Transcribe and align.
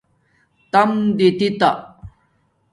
تام 0.71 0.89
دیتی 1.17 1.47